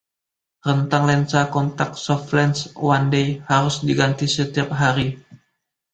Rentang 0.69 1.03
lensa 1.09 1.41
kontak 1.55 1.91
"SofLens 2.05 2.59
One 2.95 3.07
Day" 3.15 3.27
harus 3.51 3.75
diganti 3.89 4.25
setiap 4.37 4.69
hari. 4.81 5.07